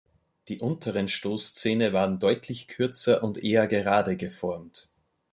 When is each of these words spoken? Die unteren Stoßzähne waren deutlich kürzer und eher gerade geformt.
Die 0.47 0.59
unteren 0.61 1.07
Stoßzähne 1.07 1.93
waren 1.93 2.17
deutlich 2.17 2.67
kürzer 2.67 3.23
und 3.23 3.37
eher 3.43 3.67
gerade 3.67 4.17
geformt. 4.17 4.89